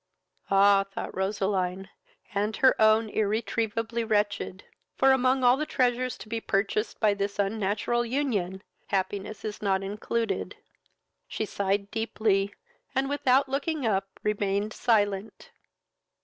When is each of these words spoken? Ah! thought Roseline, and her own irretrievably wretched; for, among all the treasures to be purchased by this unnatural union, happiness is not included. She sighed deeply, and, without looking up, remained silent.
Ah! 0.49 0.83
thought 0.83 1.15
Roseline, 1.15 1.87
and 2.33 2.55
her 2.55 2.73
own 2.81 3.07
irretrievably 3.09 4.03
wretched; 4.03 4.63
for, 4.97 5.11
among 5.11 5.43
all 5.43 5.57
the 5.57 5.65
treasures 5.67 6.17
to 6.17 6.27
be 6.27 6.41
purchased 6.41 6.99
by 6.99 7.13
this 7.13 7.37
unnatural 7.37 8.03
union, 8.03 8.63
happiness 8.87 9.45
is 9.45 9.61
not 9.61 9.83
included. 9.83 10.55
She 11.27 11.45
sighed 11.45 11.91
deeply, 11.91 12.51
and, 12.95 13.09
without 13.09 13.47
looking 13.47 13.85
up, 13.85 14.19
remained 14.23 14.73
silent. 14.73 15.51